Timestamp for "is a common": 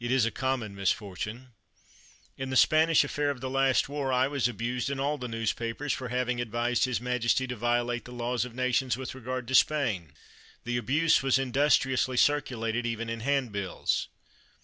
0.10-0.74